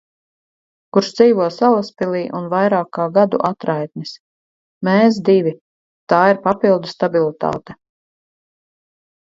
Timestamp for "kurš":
0.95-1.09